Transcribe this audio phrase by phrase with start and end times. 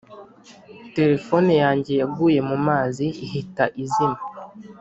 [0.95, 4.19] Telephone yanjye yaguye mumazi ihita izima